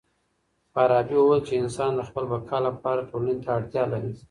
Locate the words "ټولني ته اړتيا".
3.09-3.83